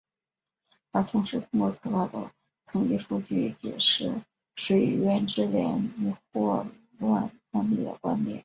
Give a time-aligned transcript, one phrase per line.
[0.91, 2.31] 他同时通过可靠的
[2.65, 4.11] 统计数据解释
[4.55, 6.65] 水源质量与霍
[6.97, 8.39] 乱案例的关联。